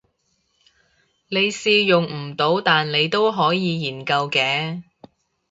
[1.27, 4.81] 你試用唔到但你都可以研究嘅